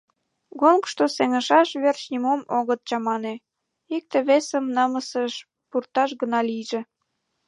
Гонкышто 0.61 1.05
сеҥышаш 1.15 1.69
верч 1.83 2.01
нимом 2.11 2.41
огыт 2.57 2.79
чамане— 2.87 3.33
икте-весым 3.95 4.65
намысыш 4.75 5.33
пурташ 5.69 6.09
гына 6.21 6.39
лийже! 6.49 6.81